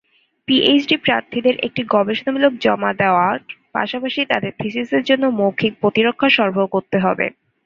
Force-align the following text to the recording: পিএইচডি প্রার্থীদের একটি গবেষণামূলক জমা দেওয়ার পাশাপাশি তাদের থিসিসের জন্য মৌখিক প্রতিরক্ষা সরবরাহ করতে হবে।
পিএইচডি 0.47 0.95
প্রার্থীদের 1.05 1.55
একটি 1.67 1.81
গবেষণামূলক 1.93 2.53
জমা 2.63 2.91
দেওয়ার 3.01 3.37
পাশাপাশি 3.73 4.21
তাদের 4.31 4.51
থিসিসের 4.59 5.03
জন্য 5.09 5.23
মৌখিক 5.39 5.73
প্রতিরক্ষা 5.81 6.27
সরবরাহ 6.31 6.67
করতে 6.75 6.97
হবে। 7.05 7.25